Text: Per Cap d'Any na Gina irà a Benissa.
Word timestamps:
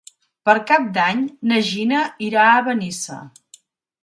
Per 0.49 0.53
Cap 0.71 0.87
d'Any 0.95 1.21
na 1.51 1.59
Gina 1.67 2.01
irà 2.29 2.47
a 2.55 2.65
Benissa. 2.71 3.21